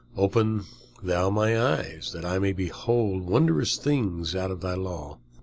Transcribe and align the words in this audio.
"Open 0.17 0.63
thou 1.03 1.29
mine 1.29 1.55
eyes, 1.57 2.11
that 2.11 2.25
I 2.25 2.39
may 2.39 2.53
behold 2.53 3.21
wondrous 3.27 3.77
things 3.77 4.33
out 4.35 4.49
of 4.49 4.61
thy 4.61 4.73
law." 4.73 5.19